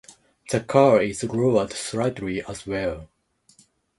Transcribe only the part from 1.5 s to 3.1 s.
slightly as well.